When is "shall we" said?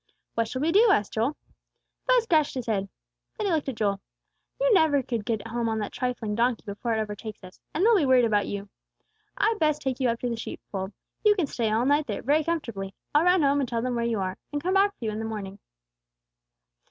0.47-0.71